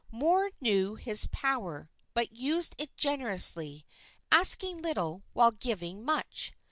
[0.09, 3.85] Moor knew his power, but used it generously,
[4.31, 6.53] asking little while giving much.